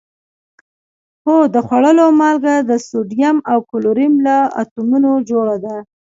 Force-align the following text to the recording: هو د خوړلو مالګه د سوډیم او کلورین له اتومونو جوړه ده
هو 1.25 1.37
د 1.53 1.55
خوړلو 1.65 2.05
مالګه 2.19 2.55
د 2.69 2.71
سوډیم 2.87 3.37
او 3.51 3.57
کلورین 3.69 4.13
له 4.27 4.37
اتومونو 4.61 5.11
جوړه 5.29 5.55
ده 5.65 5.75